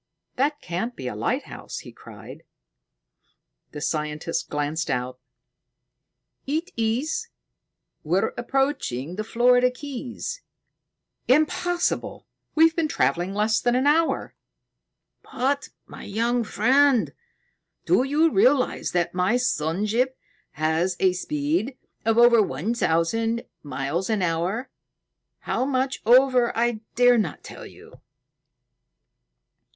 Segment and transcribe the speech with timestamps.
[0.35, 2.41] "That can't be a lighthouse!" he cried.
[3.71, 5.19] The scientist glanced out.
[6.47, 7.27] "It is.
[8.03, 10.41] We're approaching the Florida Keys."
[11.27, 12.25] "Impossible!
[12.55, 14.33] We've been traveling less than an hour."
[15.21, 17.13] "But, my young friend,
[17.85, 20.17] do you realize that my sun ship
[20.53, 24.71] has a speed of over one thousand miles an hour,
[25.41, 28.01] how much over I dare not tell you?"